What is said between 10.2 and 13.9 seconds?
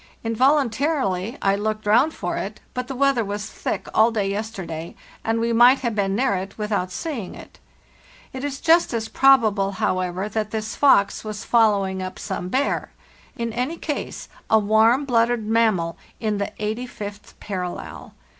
that this fox was following up some bear. In any